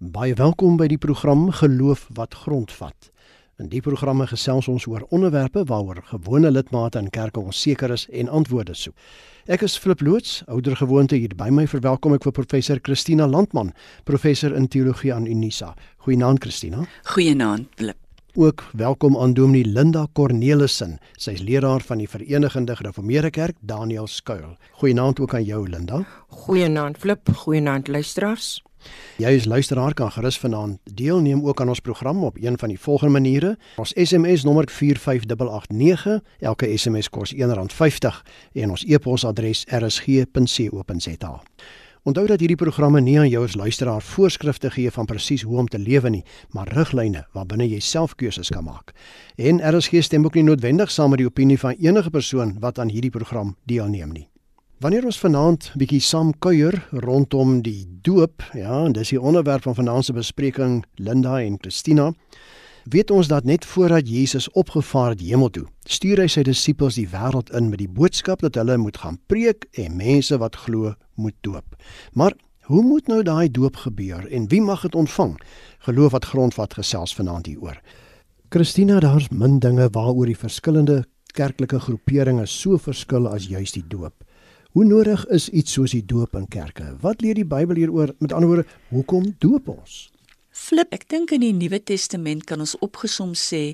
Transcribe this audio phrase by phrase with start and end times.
[0.00, 3.10] Baie welkom by die program Geloof wat grondvat.
[3.60, 8.30] In die programme gesels ons oor onderwerpe waaroor gewone lidmate in kerke onseker is en
[8.32, 8.94] antwoorde soek.
[9.44, 13.74] Ek is Flip loods, ouer gewoonte hier by my verwelkom ek vir professor Christina Landman,
[14.08, 15.74] professor in teologie aan Unisa.
[16.06, 16.86] Goeienaand Christina.
[17.12, 18.00] Goeienaand Flip.
[18.40, 20.96] Ook welkom aan Dominee Linda Cornelissen.
[21.18, 24.56] Sy is leraar van die Verenigde Gereformeerde Kerk Daniel Skuil.
[24.80, 26.06] Goeienaand ook aan jou Linda.
[26.46, 28.62] Goeienaand Flip, goeienaand luisteraars.
[29.20, 32.80] Jy as luisteraar kan gerus vanaand deelneem ook aan ons program op een van die
[32.80, 33.56] volgende maniere.
[33.76, 38.22] Ons SMS nommer 45889, elke SMS kos R1.50
[38.52, 41.40] en ons e-posadres rsg.co.za.
[42.02, 45.68] Onthou dat hierdie programme nie aan jou as luisteraar voorskrifte gee van presies hoe om
[45.68, 46.22] te lewe nie,
[46.56, 48.94] maar riglyne waarbinne jy self keuses kan maak.
[49.36, 52.88] En RSG stem ook nie noodwendig saam met die opinie van enige persoon wat aan
[52.88, 54.30] hierdie program deelneem nie.
[54.80, 56.72] Wanneer ons vanaand bietjie saam kuier
[57.04, 62.06] rondom die doop, ja, en dis die onderwerp van vanaand se bespreking Linda en Christina,
[62.88, 67.04] weet ons dat net voordat Jesus opgevaar het hemel toe, stuur hy sy disippels die
[67.12, 71.36] wêreld in met die boodskap dat hulle moet gaan preek en mense wat glo moet
[71.44, 71.76] doop.
[72.16, 72.32] Maar
[72.72, 75.36] hoe moet nou daai doop gebeur en wie mag dit ontvang?
[75.90, 77.76] Geloof wat grondvat gesels vanaand hieroor.
[78.48, 81.02] Christina, daar's min dinge waaroor die verskillende
[81.36, 84.16] kerklike groeperinge so verskil as juis die doop.
[84.70, 86.92] Hoe nodig is iets soos die doop in kerke?
[87.02, 88.12] Wat leer die Bybel hieroor?
[88.22, 89.96] Met ander woorde, hoekom doop ons?
[90.54, 93.72] Flip, ek dink in die Nuwe Testament kan ons opgesom sê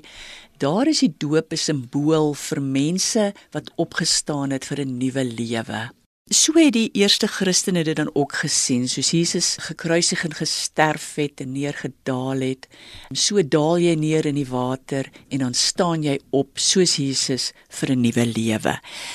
[0.57, 5.81] daar is die doop 'n simbool vir mense wat opgestaan het vir 'n nuwe lewe.
[6.27, 11.39] So het die eerste Christene dit dan ook gesien, soos Jesus gekruisig en gesterf het
[11.39, 12.67] en neergedaal het.
[13.15, 17.95] So daal jy neer in die water en dan staan jy op soos Jesus vir
[17.95, 18.73] 'n nuwe lewe.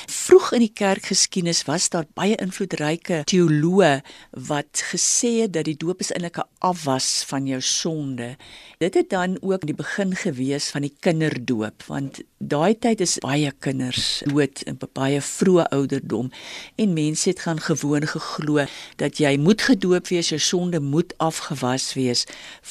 [0.09, 5.99] Vroeg in die kerkgeskiedenis was daar baie invloedryke teoloë wat gesê het dat die doop
[5.99, 8.37] is eintlik 'n afwas van jou sonde.
[8.79, 13.51] Dit het dan ook die begin gewees van die kinderdoop, want daai tyd is baie
[13.63, 16.29] kinders dood in baie vroeë ouderdom
[16.81, 18.65] en mense het gaan gewoon geglo
[18.99, 22.25] dat jy moet gedoop wees, jou sonde moet afgewas wees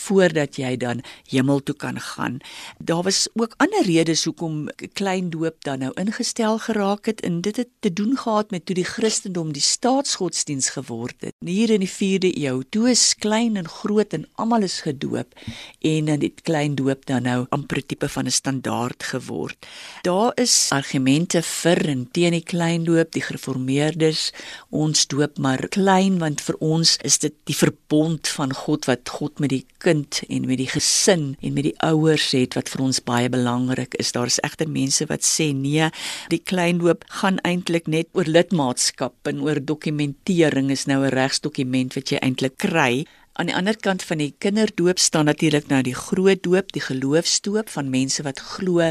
[0.04, 1.00] voordat jy dan
[1.30, 2.40] hemel toe kan gaan.
[2.78, 7.56] Daar was ook ander redes hoekom klein doop dan nou ingestel geraak het en dit
[7.56, 11.34] het te doen gehad met toe die Christendom die staatsgodsdiens geword het.
[11.40, 15.32] Hier in die 4de eeu, toe is klein en groot en almal is gedoop
[15.80, 19.61] en dan dit klein doop dan nou amper tipe van 'n standaard geword.
[20.02, 24.32] Daar is argumente vir en teen die klein doop, die gereformeerdes
[24.70, 29.38] ons doop maar klein want vir ons is dit die verbond van God wat God
[29.38, 33.02] met die kind en met die gesin en met die ouers het wat vir ons
[33.06, 34.10] baie belangrik is.
[34.16, 35.90] Daar is egter mense wat sê nee,
[36.34, 41.94] die klein doop gaan eintlik net oor lidmaatskap en oor dokumentering is nou 'n regsdokument
[41.94, 45.96] wat jy eintlik kry Aan die ander kant van die kinderdoop staan natuurlik nou die
[45.96, 48.90] groot doop, die geloofsdoop van mense wat glo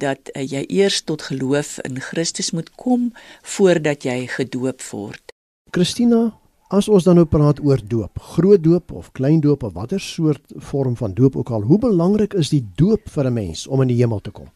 [0.00, 3.10] dat uh, jy eers tot geloof in Christus moet kom
[3.56, 5.34] voordat jy gedoop word.
[5.76, 6.30] Christina,
[6.72, 10.40] as ons dan nou praat oor doop, groot doop of klein doop of watter soort
[10.56, 13.92] vorm van doop ook al, hoe belangrik is die doop vir 'n mens om in
[13.92, 14.48] die hemel te kom?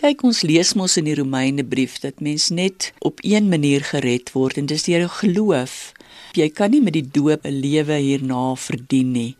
[0.00, 4.32] Kyk, ons lees mos in die Romeine brief dat mens net op een manier gered
[4.32, 5.92] word en dis deur geloof
[6.36, 9.36] jy kan nie met die doop 'n lewe hierna verdien nie.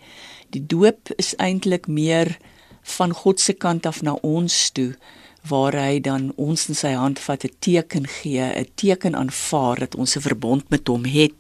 [0.51, 2.39] Die doop is eintlik meer
[2.83, 4.95] van God se kant af na ons toe
[5.49, 9.95] waar hy dan ons in sy hand vat 'n teken gee, 'n teken aanvaar dat
[9.95, 11.35] ons 'n verbond met hom het.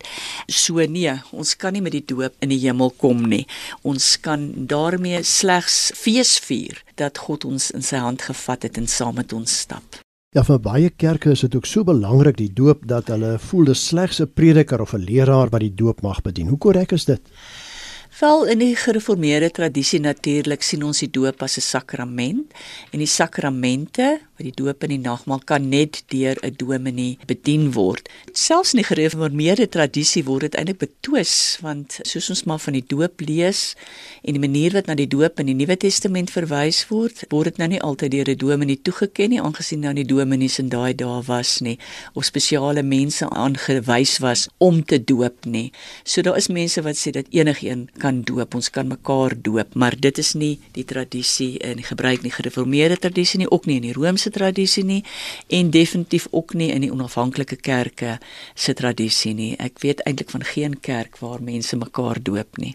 [0.48, 3.46] So nee, ons kan nie met die doop in die hemel kom nie.
[3.82, 8.86] Ons kan daarmee slegs fees vier dat God ons in sy hand gevat het en
[8.86, 10.03] saam met ons stap.
[10.34, 13.84] Ja, vir baie kerke is dit ook so belangrik die doop dat hulle voel dis
[13.86, 16.48] slegs 'n prediker of 'n leraar wat die doop mag bedien.
[16.48, 17.20] Hoe korrek is dit?
[18.10, 22.52] Vel in die gereformeerde tradisie natuurlik sien ons die doop as 'n sakrament
[22.90, 27.72] en die sakramente wat die doop en die nagmaal kan net deur 'n dominee bedien
[27.72, 28.08] word.
[28.32, 32.84] Selfs in die gereformeerde tradisie word dit eintlik betwis want soos ons maar van die
[32.86, 33.74] doop lees
[34.22, 37.58] en die manier wat na die doop in die Nuwe Testament verwys word, word dit
[37.58, 41.22] nou nie altyd deur 'n dominee toegeken nie aangesien nou nie dominees in daai dae
[41.26, 41.78] was nie
[42.14, 45.72] of spesiale mense aangewys was om te doop nie.
[46.04, 49.94] So daar is mense wat sê dat enigiemand kan doop, ons kan mekaar doop, maar
[50.00, 53.92] dit is nie die tradisie in gebruik nie gereformeerde tradisie nie, ook nie in die
[53.92, 55.02] Romeinse se tradisie nie
[55.48, 58.18] en definitief ook nie in die onafhanklike kerke
[58.54, 59.52] se tradisie nie.
[59.60, 62.74] Ek weet eintlik van geen kerk waar mense mekaar doop nie.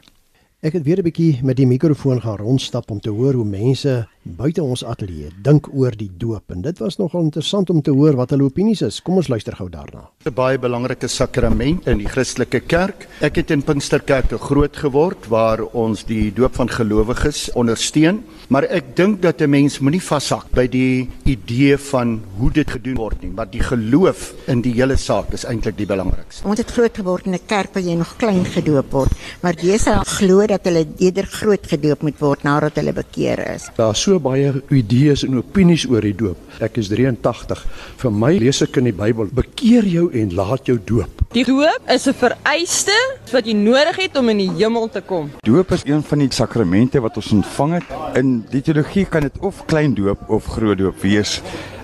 [0.60, 4.08] Ek het weer 'n bietjie met die mikrofoon gaan rondstap om te hoor hoe mense
[4.24, 8.16] buite ons ateljee dink oor die doop en dit was nogal interessant om te hoor
[8.16, 9.00] wat hulle opinies is.
[9.02, 10.10] Kom ons luister gou daarna.
[10.26, 13.08] 'n Baie belangrike sakrament in die Christelike kerk.
[13.22, 18.96] Ek het in Pinksterkerk groot geword waar ons die doop van gelowiges ondersteun, maar ek
[18.98, 23.30] dink dat 'n mens moenie vashak by die idee van hoe dit gedoen word nie,
[23.30, 26.48] maar die geloof in die hele saak is eintlik die belangrikste.
[26.48, 29.12] Ons het groot geword in 'n kerk waar jy nog klein gedoop word,
[29.42, 33.70] maar Jesus glo dat hulle eerder groot gedoop moet word nadat hulle bekeer is.
[33.76, 36.38] Daar's so baie idees en opinies oor die doop.
[36.60, 37.66] Ek is 83.
[37.98, 41.82] Vir my lees ek in die Bybel: "Bekeer jou en laat jou doop." Die doop
[41.88, 42.98] is 'n vereiste
[43.32, 45.30] wat jy nodig het om in die hemel te kom.
[45.46, 47.84] Doop is een van die sakramente wat ons ontvang het.
[48.16, 51.40] In die teologie kan dit of klein doop of groot doop wees.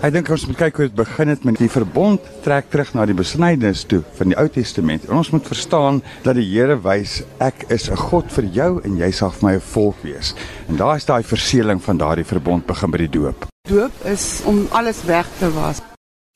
[0.06, 3.06] Ek dink ons moet kyk hoe dit begin het met die verbond trek terug na
[3.10, 5.08] die besnydenis toe van die Ou Testament.
[5.10, 8.98] En ons moet verstaan dat die Here wys ek is 'n God vir jou en
[8.98, 10.36] jy sal vir my 'n volk wees.
[10.70, 13.46] En daar is daai verseëling van daardie verbond begin by die doop.
[13.68, 15.82] Doop is om alles weg te was.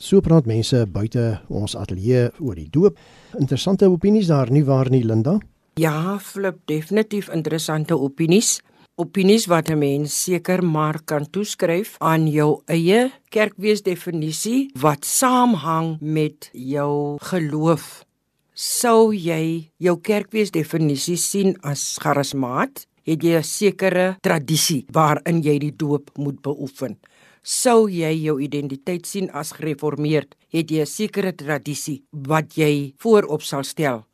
[0.01, 2.98] So praat mense buite ons ateljee oor die doop.
[3.39, 5.39] Interessante opinies daar nie waar nie Linda?
[5.75, 8.62] Ja, flip definitief interessante opinies.
[9.00, 16.50] Opinies wat 'n mens seker maar kan toeskryf aan jou eie kerkweesdefinisie wat saamhang met
[16.51, 18.04] jou geloof.
[18.54, 25.75] Sou jy jou kerkweesdefinisie sien as charismaat, het jy 'n sekere tradisie waarin jy die
[25.75, 27.00] doop moet beoefen.
[27.42, 33.42] Sou jy jou identiteit sien as gereformeerd, het jy 'n sekere tradisie wat jy voorop
[33.42, 34.06] sal stel.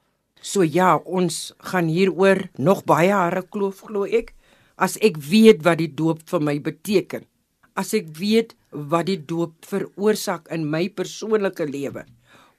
[0.42, 4.36] So ja, ons gaan hieroor nog baie hare kloof glo ek
[4.76, 7.26] as ek weet wat die doop vir my beteken.
[7.76, 12.06] As ek weet wat die doop veroorsaak in my persoonlike lewe,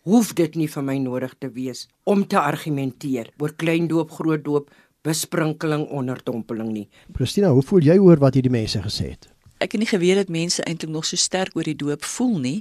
[0.06, 4.44] hoef dit nie vir my nodig te wees om te argumenteer oor klein doop, groot
[4.44, 4.68] doop,
[5.06, 6.86] besprinkeling, onderdompeling nie.
[7.14, 9.30] Christina, hoe voel jy oor wat hierdie mense gesê het?
[9.58, 12.58] Ek het nie geweet dat mense eintlik nog so sterk oor die doop voel nie.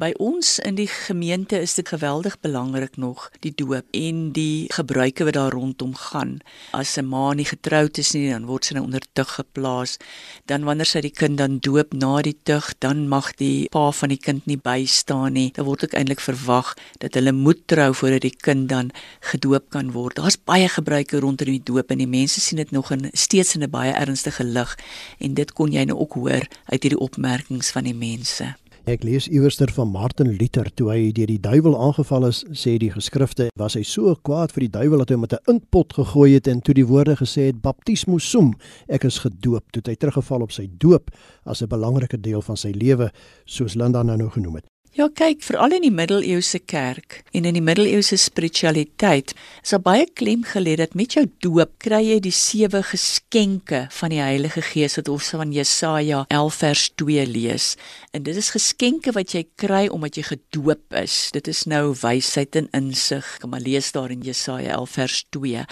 [0.00, 5.24] By ons in die gemeente is dit geweldig belangrik nog die doop en die gebruike
[5.24, 6.38] wat daar rondom gaan.
[6.72, 9.96] As 'n ma nie getroud is nie, dan word sy nou onder tug geplaas.
[10.46, 14.08] Dan wanneer sy die kind dan doop na die tug, dan mag die pa van
[14.08, 15.50] die kind nie bystaan nie.
[15.54, 19.92] Dan word ek eintlik verwag dat hulle moet trou voordat die kind dan gedoop kan
[19.92, 20.16] word.
[20.16, 23.62] Daar's baie gebruike rondom die doop en die mense sien dit nog in steeds in
[23.62, 24.76] 'n baie ernstige lig
[25.18, 28.54] en dit kon jy nou ook hoor hoor uit hierdie opmerkings van die mense.
[28.84, 32.90] Ek lees iewerster van Martin Luther toe hy deur die duiwel aangeval is, sê die
[32.92, 36.48] geskrifte, was hy so kwaad vir die duiwel dat hy met 'n inkpot gegooi het
[36.52, 38.52] en toe die woorde gesê het baptismus sum,
[38.88, 41.10] ek is gedoop, toe hy teruggeval op sy doop
[41.46, 43.10] as 'n belangrike deel van sy lewe,
[43.46, 44.73] soos Linda nou nou genoem het.
[44.94, 50.04] Ja, kyk, veral in die middeleeuse kerk en in die middeleeuse spiritualiteit, is daar baie
[50.06, 54.94] klem gelê dat met jou doop kry jy die sewe geskenke van die Heilige Gees
[55.00, 57.66] wat ons van Jesaja 11 vers 2 lees.
[58.14, 61.16] En dit is geskenke wat jy kry omdat jy gedoop is.
[61.34, 63.26] Dit is nou wysheid en insig.
[63.42, 65.64] Kom maar lees daar in Jesaja 11 vers 2.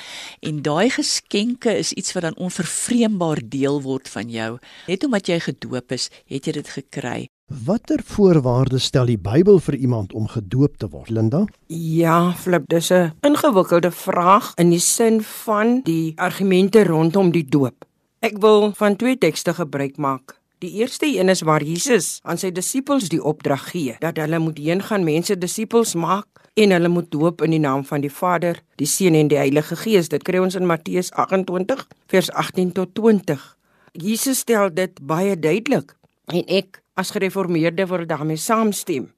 [0.50, 4.56] En daai geskenke is iets wat dan onvervreembaar deel word van jou.
[4.90, 7.31] Net omdat jy gedoop is, het jy dit gekry.
[7.46, 11.44] Watter voorwaardes stel die Bybel vir iemand om gedoop te word, Linda?
[11.68, 17.84] Ja, flip, dis 'n ingewikkelde vraag in die sin van die argumente rondom die doop.
[18.20, 20.40] Ek wil van twee tekste gebruik maak.
[20.58, 24.58] Die eerste een is waar Jesus aan sy disippels die opdrag gee dat hulle moet
[24.58, 28.62] heen gaan mense disippels maak en hulle moet doop in die naam van die Vader,
[28.76, 30.08] die Seun en die Heilige Gees.
[30.08, 33.56] Dit kry ons in Matteus 28 vers 18 tot 20.
[33.92, 39.10] Jesus stel dit baie duidelik en ek as gereformeerde wil daarmee saamstem.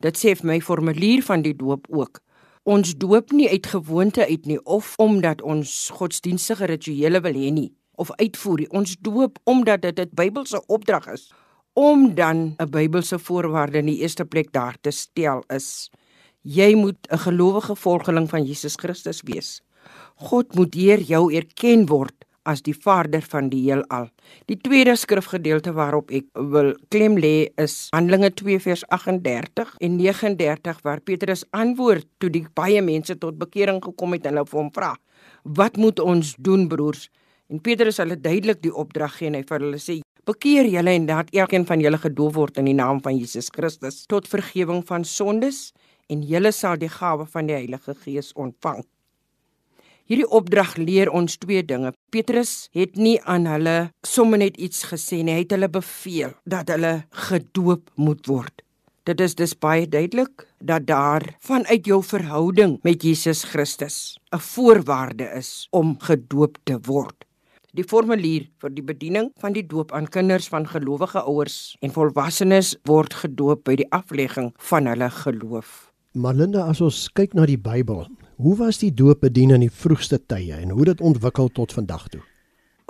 [0.00, 2.20] Dit sê vir my formulier van die doop ook.
[2.68, 7.70] Ons doop nie uit gewoonte uit nie of omdat ons godsdienstige rituele wil hê nie
[8.00, 8.70] of uitvoer nie.
[8.70, 11.32] Ons doop omdat dit 'n Bybelse opdrag is
[11.74, 15.90] om dan 'n Bybelse voorwaarde in die eerste plek daar te stel is
[16.42, 19.62] jy moet 'n gelowige volgeling van Jesus Christus wees.
[20.14, 24.08] God moet deur jou erken word as die Vader van die heelal.
[24.48, 30.82] Die tweede skrifgedeelte waarop ek wil klem lê is Handelinge 2 vers 38 en 39
[30.86, 34.70] waar Petrus antwoord toe die baie mense tot bekering gekom het en hulle vir hom
[34.74, 34.94] vra:
[35.44, 37.08] "Wat moet ons doen, broers?"
[37.50, 41.06] En Petrus hulle duidelik die opdrag gee en hy vir hulle sê: "Bekeer julle en
[41.06, 45.04] laat elkeen van julle gedoop word in die naam van Jesus Christus tot vergifnis van
[45.04, 45.72] sondes
[46.08, 48.84] en julle sal die gawe van die Heilige Gees ontvang."
[50.10, 51.92] Hierdie opdrag leer ons twee dinge.
[52.10, 56.72] Petrus het nie aan hulle sommer net iets gesê nie, hy het hulle beveel dat
[56.74, 58.64] hulle gedoop moet word.
[59.06, 65.30] Dit is dus baie duidelik dat daar vanuit jou verhouding met Jesus Christus 'n voorwaarde
[65.38, 67.24] is om gedoop te word.
[67.72, 72.76] Die formulier vir die bediening van die doop aan kinders van gelowige ouers en volwassenes
[72.82, 75.92] word gedoop by die aflegging van hulle geloof.
[76.12, 78.08] Marlinda, as ons kyk na die Bybel,
[78.40, 82.06] hoe was die doop bedien in die vroegste tye en hoe dit ontwikkel tot vandag
[82.08, 82.20] toe?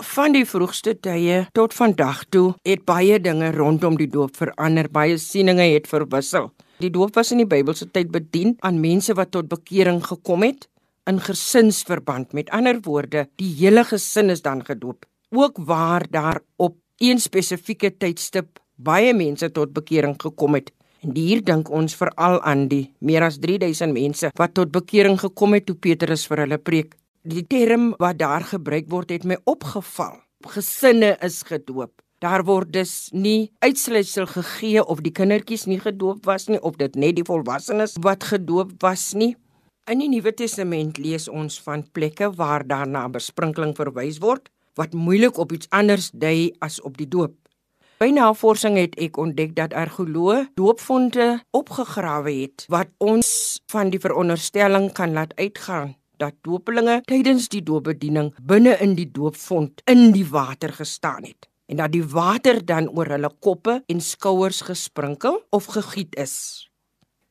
[0.01, 5.17] Van die vroegste tye tot vandag toe het baie dinge rondom die doop verander, baie
[5.21, 6.49] sieninge het verwissel.
[6.81, 10.69] Die doop was in die Bybelse tyd bedien aan mense wat tot bekering gekom het
[11.09, 12.33] in gesinsverband.
[12.33, 15.05] Met ander woorde, die hele gesin is dan gedoop.
[15.35, 20.71] Ook waar daar op een spesifieke tydstip baie mense tot bekering gekom het.
[21.01, 25.55] En hier dink ons veral aan die meer as 3000 mense wat tot bekering gekom
[25.57, 26.93] het toe Petrus vir hulle preek.
[27.25, 30.19] Die term wat daar gebruik word het my opgeval.
[30.53, 31.95] Gesinne is gedoop.
[32.21, 36.93] Daar word dus nie uitsluitsel gegee of die kindertjies nie gedoop was nie of dit
[36.93, 39.33] net die volwassenes wat gedoop was nie.
[39.89, 44.93] In die Nuwe Testament lees ons van plekke waar daar na besprinkeling verwys word wat
[44.93, 47.40] moeilik op iets anders dui as op die doop.
[48.01, 53.27] By navorsing het ek ontdek dat argeoloë doopfonte opgegrawe het wat ons
[53.69, 59.83] van die veronderstelling kan laat uitgaan dat doopelinge tydens die doopbediening binne in die doopfont
[59.85, 64.63] in die water gestaan het en dat die water dan oor hulle koppe en skouers
[64.65, 66.33] gesprinkel of gegiet is.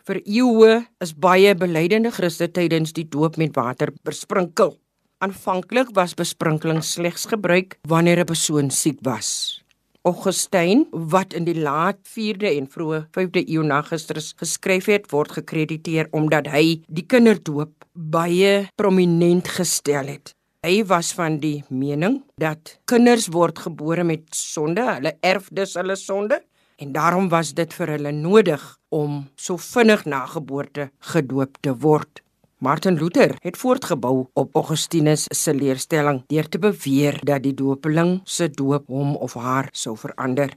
[0.06, 4.76] Vir eeue is baie belydende Christe tydens die doop met water besprinkel.
[5.18, 9.59] Aanvanklik was besprinkeling slegs gebruik wanneer 'n persoon siek was.
[10.02, 15.34] Augustyn, wat in die laat 4de en vroeë 5de eeu na Christus geskryf het, word
[15.36, 20.32] gekrediteer omdat hy die kinderdoop baie prominent gestel het.
[20.64, 25.98] Hy was van die mening dat kinders word gebore met sonde, hulle erf dus hulle
[26.00, 26.40] sonde
[26.80, 32.24] en daarom was dit vir hulle nodig om so vinnig na geboorte gedoop te word.
[32.60, 38.50] Martin Luther het voortgebou op Augustinus se leerstelling deur te beweer dat die doopeling se
[38.52, 40.52] doop hom of haar sou verander.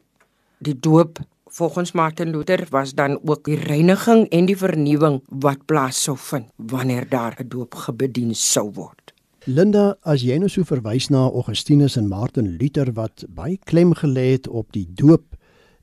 [0.60, 6.04] Die doop volgens Martin Luther was dan ook die reiniging en die vernuwing wat plaas
[6.04, 9.14] sou vind wanneer daar 'n doop gebedien sou word.
[9.46, 14.32] Linda, as jy nou so verwys na Augustinus en Martin Luther wat baie klem gelê
[14.32, 15.24] het op die doop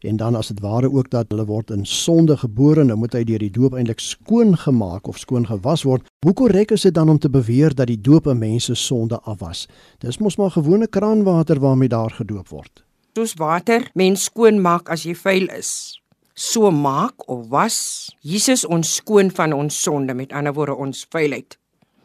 [0.00, 2.84] en dan as dit ware ook dat hulle word in sonde gebore.
[2.84, 6.06] Nou moet hy deur die doop eintlik skoon gemaak of skoon gewas word.
[6.24, 9.20] Hoe korrek is dit dan om te beweer dat die doop 'n mens se sonde
[9.20, 9.66] afwas
[9.98, 12.84] dis mos maar gewone kraanwater waarmee daar gedoop word.
[13.14, 16.00] Soos water mens skoon maak as jy vuil is.
[16.34, 21.58] So maak of was Jesus ons skoon van ons sonde met ander woorde ons vuilheid.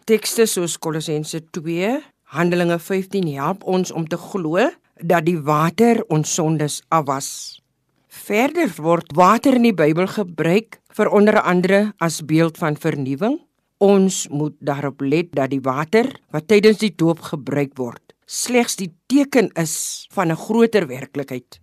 [0.04, 6.34] Tekste soos Kolossense 2 Handelinge 15 help ons om te glo dat die water ons
[6.34, 7.62] sondes afwas
[8.26, 13.36] Verder word water in die Bybel gebruik vir onder andere as beeld van vernuwing.
[13.78, 18.90] Ons moet daarop let dat die water wat tydens die doop gebruik word, slegs die
[19.14, 21.60] teken is van 'n groter werklikheid,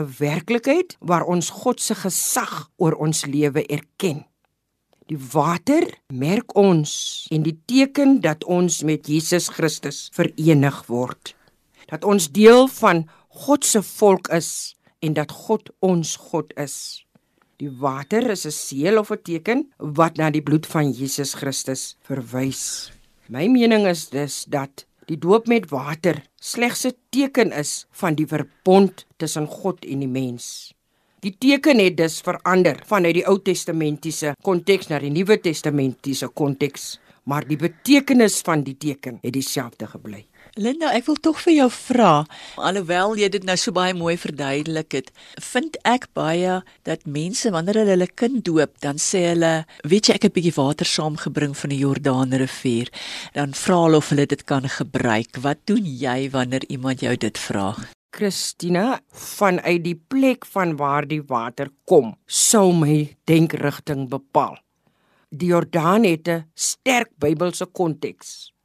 [0.00, 4.24] 'n werklikheid waar ons God se gesag oor ons lewe erken.
[5.08, 11.36] Die water merk ons en die teken dat ons met Jesus Christus verenig word.
[11.86, 17.06] Dat ons deel van God se volk is en dat God ons God is.
[17.56, 21.96] Die water is 'n seël of 'n teken wat na die bloed van Jesus Christus
[22.02, 22.92] verwys.
[23.28, 28.26] My mening is dus dat die doop met water slegs 'n teken is van die
[28.26, 30.74] verbond tussen God en die mens.
[31.20, 37.00] Die teken het dus verander vanuit die Ou Testamentiese konteks na die Nuwe Testamentiese konteks,
[37.24, 40.26] maar die betekenis van die teken het dieselfde gebly.
[40.56, 42.10] Linda, ek wil tog vir jou vra,
[42.64, 45.10] alhoewel jy dit nou so baie mooi verduidelik het,
[45.44, 49.50] vind ek baie dat mense wanneer hulle hulle kind doop, dan sê hulle,
[49.84, 52.88] weet jy ek het 'n bietjie water saamgebring van die Jordaanrivier,
[53.36, 55.36] dan vra hulle of hulle dit kan gebruik.
[55.44, 57.76] Wat doen jy wanneer iemand jou dit vra?
[58.16, 64.56] Christina, vanuit die plek van waar die water kom, sou my denkrigting bepaal.
[65.28, 68.55] Die Jordaan het 'n sterk Bybelse konteks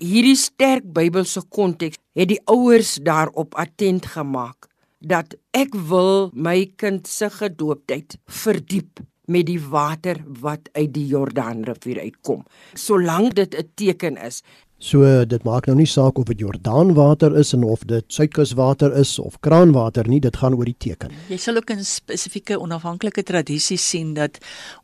[0.00, 4.68] hierdie sterk Bybelse konteks het die ouers daarop attent gemaak
[5.00, 12.02] dat ek wil my kind se gedooptheid verdiep met die water wat uit die Jordaanrivier
[12.02, 12.42] uitkom.
[12.74, 14.42] Solank dit 'n teken is.
[14.80, 19.18] So dit maak nou nie saak of dit Jordaanwater is en of dit suidkuswater is
[19.20, 21.12] of kraanwater nie, dit gaan oor die teken.
[21.28, 24.38] Jy sal ook in spesifieke onafhanklike tradisies sien dat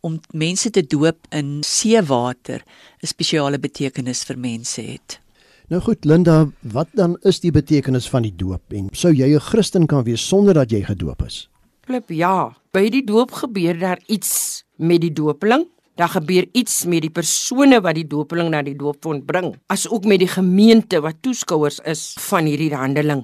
[0.04, 2.60] om mense te doop in seewater
[3.02, 5.20] 'n spesiale betekenis vir mense het.
[5.68, 9.40] Nou goed, Linda, wat dan is die betekenis van die doop en sou jy 'n
[9.40, 11.48] Christen kan wees sonder dat jy gedoop is?
[11.86, 17.06] Klip ja, by die doop gebeur daar iets met die doopeling Daar gebeur iets met
[17.06, 21.78] die persone wat die doopeling na die doopfont bring, asook met die gemeente wat toeskouers
[21.88, 23.22] is van hierdie handeling.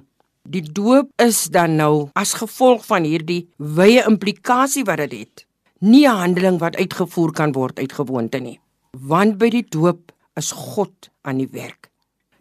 [0.49, 5.45] Die doop is dan nou as gevolg van hierdie wye implikasie wat dit het.
[5.85, 8.61] Nie 'n handeling wat uitgevoer kan word uit gewoonte nie,
[8.91, 11.91] want by die doop is God aan die werk.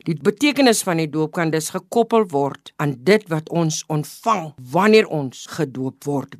[0.05, 5.07] Die betekenis van die doop kan dus gekoppel word aan dit wat ons ontvang wanneer
[5.07, 6.35] ons gedoop word.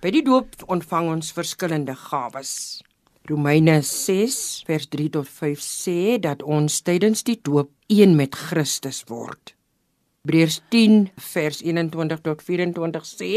[0.00, 2.80] By die doop ontvang ons verskillende gawes.
[3.24, 8.98] Romeine 6 vers 3 tot 5 sê dat ons tydens die doop een met Christus
[9.08, 9.54] word.
[10.26, 13.30] Hebreërs 10 vers 21 tot 24 sê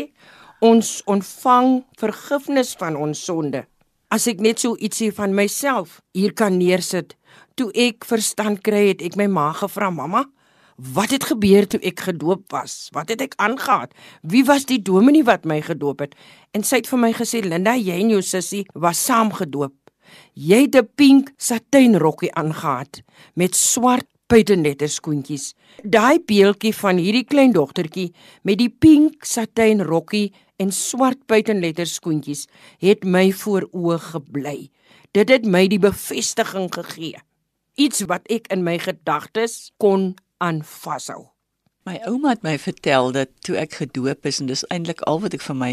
[0.60, 1.70] ons ontvang
[2.04, 3.64] vergifnis van ons sonde.
[4.12, 7.16] As ek net so ietsie van myself hier kan neersit,
[7.56, 10.26] toe ek verstand kry het, ek my ma gevra, "Mamma,
[10.78, 12.90] wat het gebeur toe ek gedoop was?
[12.94, 13.90] Wat het ek aangegaan?
[14.22, 16.16] Wie was die dominee wat my gedoop het?"
[16.54, 19.74] En sy het vir my gesê, "Linda, jy en jou sussie was saam gedoop.
[20.34, 23.04] Jy het 'n pink satijnrokkie aangetree
[23.36, 25.54] met swart buitenletter skoentjies.
[25.84, 32.48] Daai beeltjie van hierdie klein dogtertjie met die pink satijnrokkie en swart buitenletter skoentjies
[32.84, 34.70] het my voor oë gebly.
[35.16, 37.16] Dit het my die bevestiging gegee.
[37.78, 41.26] Iets wat ek in my gedagtes kon aanvashou.
[41.88, 45.38] My ouma het my vertel dat toe ek gedoop is en dis eintlik al wat
[45.38, 45.70] ek van my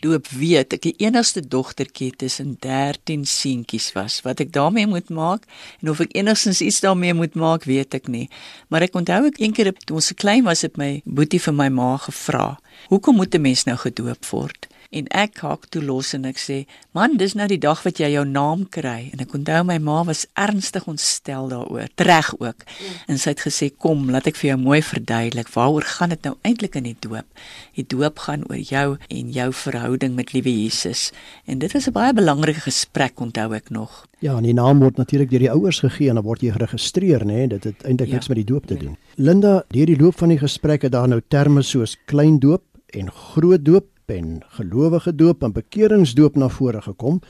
[0.00, 4.22] doop weet, ek die enigste dogtertjie tussen 13 seentjies was.
[4.24, 5.44] Wat ek daarmee moet maak
[5.82, 8.30] en of ek enigstens iets daarmee moet maak, weet ek nie.
[8.72, 11.90] Maar ek onthou ek eendag toe ons klein was, het my boetie vir my ma
[12.00, 12.56] gevra,
[12.88, 16.64] "Hoekom moet 'n mens nou gedoop word?" En ek hak toe los en ek sê,
[16.96, 20.02] "Man, dis nou die dag wat jy jou naam kry." En ek onthou my ma
[20.04, 22.64] was ernstig ontstel daaroor, reg ook.
[23.06, 26.36] En sy het gesê, "Kom, laat ek vir jou mooi verduidelik waaroor gaan dit nou
[26.42, 27.26] eintlik in die doop?
[27.74, 31.12] Die doop gaan oor jou en jou verhouding met liewe Jesus."
[31.44, 34.06] En dit was 'n baie belangrike gesprek, onthou ek nog.
[34.20, 37.20] Ja, en die naam word natuurlik deur die ouers gegee en dan word jy geregistreer,
[37.24, 37.26] nê?
[37.26, 37.48] Nee?
[37.48, 38.14] Dit het eintlik Ja.
[38.14, 38.96] niks met die doop te doen.
[39.16, 43.10] Linda, deur die loop van die gesprek het daar nou terme soos klein doop en
[43.12, 47.20] groot doop en gelowige doop en bekeringsdoop na vore gekom.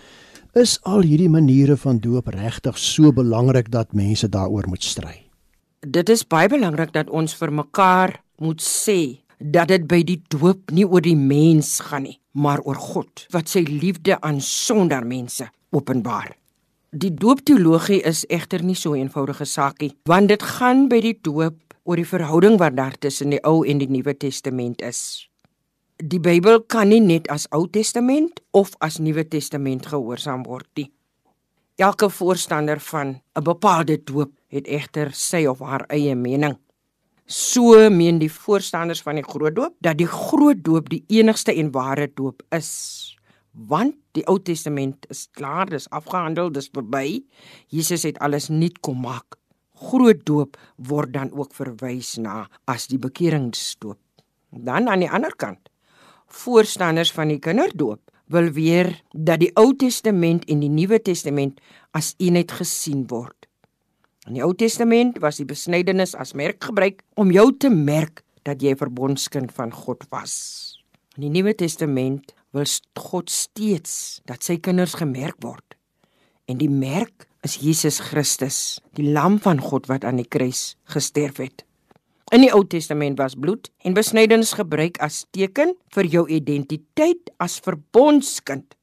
[0.54, 5.28] Is al hierdie maniere van doop regtig so belangrik dat mense daaroor moet stry?
[5.80, 10.72] Dit is baie belangrik dat ons vir mekaar moet sê dat dit by die doop
[10.74, 15.46] nie oor die mens gaan nie, maar oor God wat sy liefde aan sonder mense
[15.70, 16.34] openbaar.
[16.90, 21.74] Die doopteologie is egter nie so 'n eenvoudige saakie, want dit gaan by die doop
[21.84, 25.27] oor die verhouding wat daar tussen die Ou en die Nuwe Testament is.
[25.98, 30.92] Die Bybel kan nie net as Ou Testament of as Nuwe Testament gehoorsaam word nie.
[31.74, 36.54] Elke voorstander van 'n bepaalde doop het egter sy of haar eie mening.
[37.26, 41.72] So meen die voorstanders van die groot doop dat die groot doop die enigste en
[41.72, 43.16] ware doop is.
[43.50, 47.24] Want die Ou Testament is klaar, dis afgehandel, dis verby.
[47.66, 49.36] Jesus het alles nuut kom maak.
[49.74, 53.98] Groot doop word dan ook verwys na as die bekeringsdoop.
[54.50, 55.68] Dan aan die ander kant,
[56.28, 61.60] voorstanders van die kinderdoop wil weer dat die Ou Testament en die Nuwe Testament
[61.96, 63.48] as eenheid gesien word.
[64.28, 68.62] In die Ou Testament was die besnydenis as merk gebruik om jou te merk dat
[68.62, 70.76] jy 'n verbondskind van God was.
[71.16, 75.76] In die Nuwe Testament wil God steeds dat sy kinders gemerk word.
[76.46, 81.36] En die merk is Jesus Christus, die lam van God wat aan die kruis gesterf
[81.36, 81.67] het.
[82.28, 87.56] In die Ou Testament was bloed en besnydenis gebruik as teken vir jou identiteit as
[87.64, 88.74] verbondskind.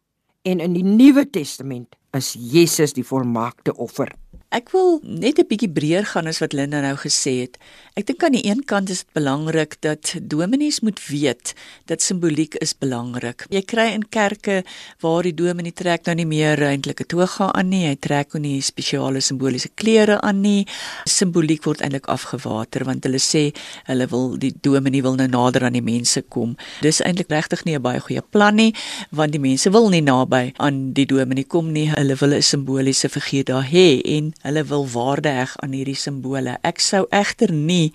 [0.49, 4.09] En in die Nuwe Testament is Jesus die volmaakte offer.
[4.55, 7.57] Ek wil net 'n bietjie breër gaan as wat Linda nou gesê het.
[7.95, 11.53] Ek dink aan die een kant is dit belangrik dat dominees moet weet
[11.85, 13.45] dat simboliek is belangrik.
[13.49, 14.63] Jy kry in kerke
[14.99, 18.41] waar die dominee trek nou nie meer eintlik 'n toga aan nie, hy trek ook
[18.41, 20.67] nie spesiale simboliese klere aan nie.
[21.03, 25.73] Simboliek word eintlik afgewater want hulle sê hulle wil die dominee wil nou nader aan
[25.73, 26.55] die mense kom.
[26.81, 28.73] Dis eintlik regtig nie 'n baie goeie plan nie
[29.11, 31.89] want die mense wil nie naby aan die dominee kom nie.
[31.89, 36.57] Hulle wil 'n simboliese figuur daar hê en hulle wil waarde heg aan hierdie simbole.
[36.63, 37.91] Ek sou egter nie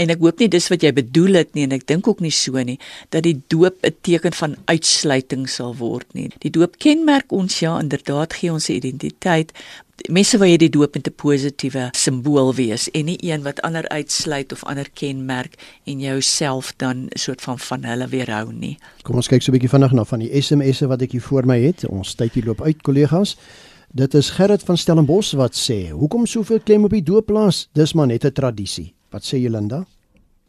[0.00, 2.32] en ek hoop nie dis wat jy bedoel het nie en ek dink ook nie
[2.34, 2.78] so nie
[3.14, 6.30] dat die doop 'n teken van uitsluiting sal word nie.
[6.40, 9.52] Die doop kenmerk ons ja inderdaad gee ons 'n identiteit.
[10.08, 13.88] Mense wil hê die doop moet 'n positiewe simbool wees en nie een wat ander
[13.88, 18.78] uitsluit of ander kenmerk en jouself dan 'n soort van van hulle weerhou nie.
[19.02, 21.46] Kom ons kyk so 'n bietjie vinnig na van die SMS'e wat ek hier voor
[21.46, 21.86] my het.
[21.88, 23.36] Ons tydjie loop uit kollegas.
[23.90, 27.68] Dit is Gerrit van Stellenbosch wat sê: "Hoekom soveel klem op die doopplaas?
[27.72, 29.84] Dis maar net 'n tradisie." Wat sê Jolanda?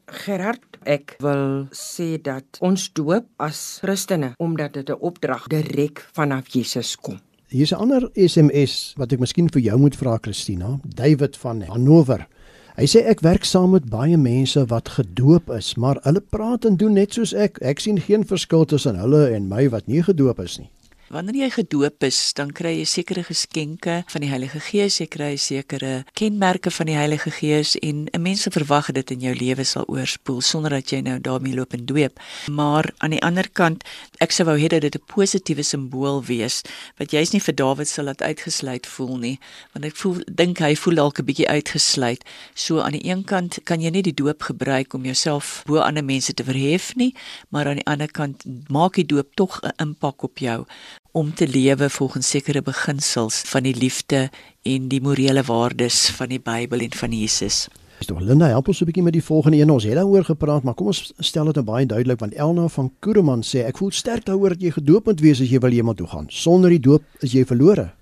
[0.05, 6.47] Gerard, ek wil sê dat ons doop as Christene omdat dit 'n opdrag direk vanaf
[6.47, 7.19] Jesus kom.
[7.47, 10.79] Hier's 'n ander SMS wat ek miskien vir jou moet vra Christina.
[10.83, 12.27] David van Hannover.
[12.75, 16.77] Hy sê ek werk saam met baie mense wat gedoop is, maar hulle praat en
[16.77, 17.57] doen net soos ek.
[17.61, 20.69] Ek sien geen verskil tussen hulle en my wat nie gedoop is nie.
[21.11, 25.33] Wanneer jy gedoop is, dan kry jy sekere geskenke van die Heilige Gees, jy kry
[25.35, 29.83] sekere kenmerke van die Heilige Gees en 'n mens verwag dit in jou lewe sal
[29.91, 32.19] oorspoel sonder dat jy nou daarmee loop en doop.
[32.47, 33.83] Maar aan die ander kant,
[34.21, 36.61] ek sou wou hê dat dit 'n positiewe simbool wees
[36.97, 39.39] wat jy's nie vir Dawid sal laat uitgesluit voel nie,
[39.73, 42.23] want ek voel dink hy voel dalk 'n bietjie uitgesluit.
[42.55, 46.03] So aan die een kant kan jy nie die doop gebruik om jouself bo ander
[46.03, 47.13] mense te verhef nie,
[47.49, 50.65] maar aan die ander kant maak die doop tog 'n impak op jou
[51.11, 54.29] om te lewe volgens sekere beginsels van die liefde
[54.63, 57.67] en die morele waardes van die Bybel en van Jesus.
[57.99, 59.69] Dis tog Linda, help ons 'n bietjie met die volgende een.
[59.69, 62.91] Ons het daaroor gepraat, maar kom ons stel dit nou baie duidelik want Elna van
[62.99, 65.93] Koereman sê ek voel sterk daaroor dat jy gedoop moet wees as jy wil hemel
[65.93, 66.25] toe gaan.
[66.29, 67.93] Sonder die doop is jy verlore.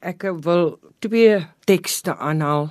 [0.00, 2.70] Ek wil twee tekste aanhaal,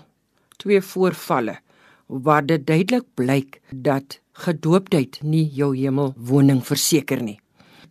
[0.58, 1.60] twee voorvalle
[2.08, 7.43] waar dit duidelik blyk dat gedoopdheid nie jou hemelwoning verseker nie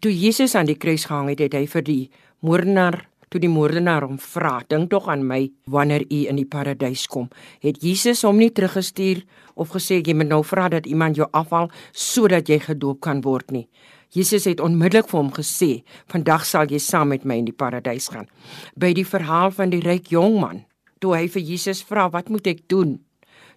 [0.02, 2.02] toe Jesus aan die kruis gehang het, het hy vir die
[2.42, 7.06] moordenaar toe die moordenaar hom vra, dink tog aan my wanneer u in die paradys
[7.08, 7.30] kom.
[7.64, 9.22] Het Jesus hom nie teruggestuur
[9.56, 13.54] of gesê jy moet nou vra dat iemand jou afhaal sodat jy gedoop kan word
[13.56, 13.68] nie.
[14.12, 18.08] Jesus het onmiddellik vir hom gesê, "Vandag sal jy saam met my in die paradys
[18.08, 18.28] gaan."
[18.76, 20.64] By die verhaal van die ryk jong man,
[21.00, 23.00] toe hy vir Jesus vra, "Wat moet ek doen?"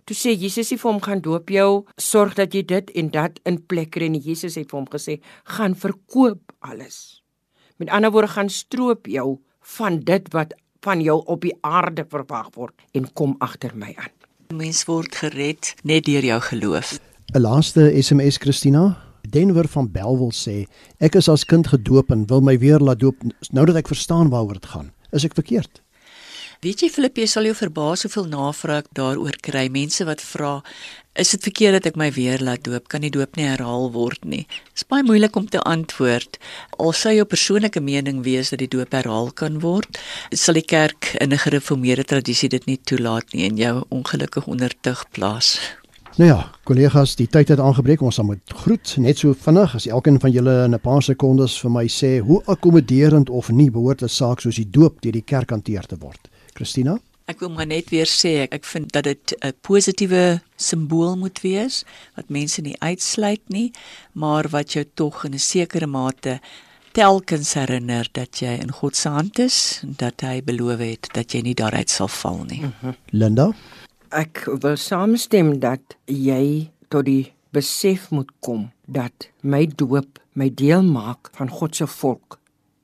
[0.05, 3.39] Toe sê Jesus hy vir hom gaan doop jou, sorg dat jy dit en dat
[3.49, 5.15] in plek kry en Jesus het vir hom gesê,
[5.57, 7.23] gaan verkoop alles.
[7.81, 9.39] Met ander woorde gaan stroop jou
[9.75, 10.53] van dit wat
[10.85, 14.13] van jou op die aarde verwag word en kom agter my aan.
[14.53, 16.99] Mens word gered net deur jou geloof.
[17.33, 20.67] 'n Laaste SMS Christina Denver van Belwel sê
[20.99, 23.17] ek is as kind gedoop en wil my weer laat doop
[23.49, 24.93] nou dat ek verstaan waaroor dit gaan.
[25.11, 25.81] Is ek verkeerd?
[26.63, 29.65] Weet jy Filippe, jy sal jou verbaas hoeveel navrae ek daaroor kry.
[29.71, 30.61] Mense wat vra,
[31.19, 32.87] is dit verkeerd dat ek my weer laat doop?
[32.91, 34.45] Kan die doop nie herhaal word nie?
[34.71, 36.39] Dit is baie moeilik om te antwoord.
[36.79, 39.99] Al sou jou persoonlike mening wees dat die doop herhaal kan word,
[40.31, 44.71] sal die kerk in 'n gereformeerde tradisie dit nie toelaat nie en jou ongelukkig onder
[44.81, 45.59] tug plaas.
[46.15, 48.01] Nou ja, kollegas, die tyd het aangebreek.
[48.01, 51.59] Ons gaan moet groet net so vinnig as elkeen van julle in 'n paar sekondes
[51.59, 55.21] vir my sê hoe akkommoderend of nie behoort 'n saak soos die doop deur die
[55.21, 56.29] kerk hanteer te word.
[56.55, 56.97] Christina?
[57.25, 61.41] Ek wil maar net weer sê ek, ek vind dat dit 'n positiewe simbool moet
[61.41, 61.83] wees
[62.15, 63.71] wat mense nie uitsluit nie,
[64.13, 66.39] maar wat jou tog in 'n sekere mate
[66.93, 71.33] telkens herinner dat jy in God se hand is en dat hy beloof het dat
[71.33, 72.61] jy nie daaruit sal val nie.
[72.61, 72.95] Mm -hmm.
[73.09, 73.51] Linda?
[74.09, 80.83] Ek wil saamstem dat jy tot die besef moet kom dat my doop my deel
[80.83, 82.39] maak van God se volk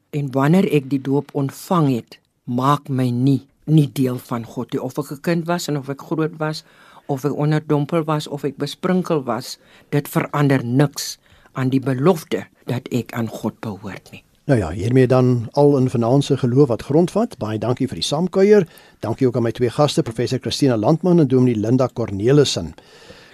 [0.09, 4.81] en wanneer ek die doop ontvang het, maak my nie nie deel van God nie
[4.81, 6.63] of ek 'n kind was en of ek groot was
[7.07, 9.57] of ek onderdompel was of ek besprinkel was
[9.89, 11.17] dit verander niks
[11.53, 15.89] aan die belofte dat ek aan God behoort nie Nou ja, hiermee dan al in
[15.89, 17.37] vanaand se geloof wat grondvat.
[17.37, 18.65] Baie dankie vir die saamkuier.
[18.99, 22.73] Dankie ook aan my twee gaste, professor Christina Landman en dominee Linda Cornelissen.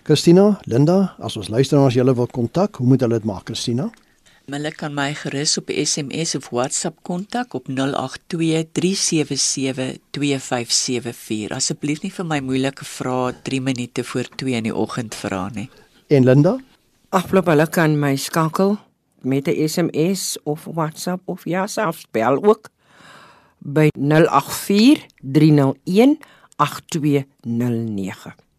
[0.03, 3.89] Christina, Linda, as ons luisteraars julle wil kontak, hoe moet hulle dit maak, Christina?
[4.47, 7.73] Hulle kan my gerus op SMS of WhatsApp kontak op 0823772574.
[11.51, 15.67] Asseblief nie vir my moeilike vrae 3 minute voor 2 in die oggend vra nie.
[16.07, 16.55] En Linda?
[17.11, 18.79] Afloop hulle kan my skakel
[19.27, 22.69] met 'n SMS of WhatsApp of ja, selfs bel ook
[23.59, 23.99] by 0843018209.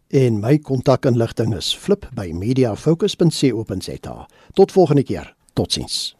[0.07, 4.27] En my kontakinligting is flip by mediafocus.co.za.
[4.53, 5.37] Tot volgende keer.
[5.53, 6.18] Totsiens.